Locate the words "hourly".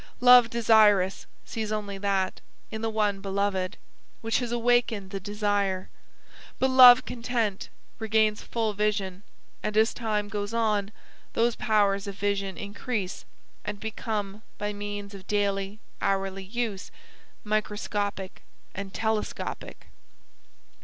16.01-16.45